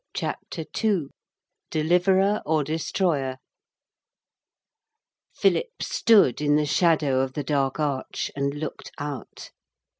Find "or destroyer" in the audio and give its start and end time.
2.43-3.37